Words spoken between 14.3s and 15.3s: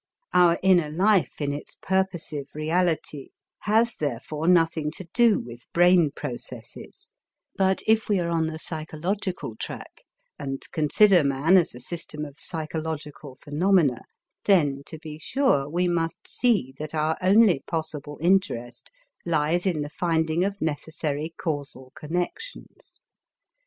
then to be